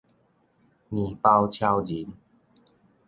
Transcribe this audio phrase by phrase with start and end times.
[0.89, 2.07] 麵包超人